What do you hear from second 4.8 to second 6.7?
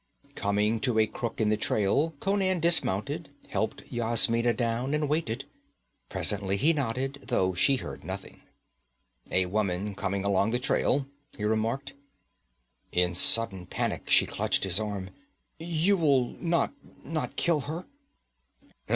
and waited. Presently